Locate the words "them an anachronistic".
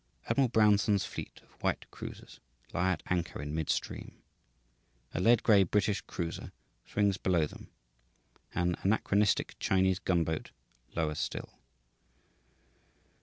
7.45-9.53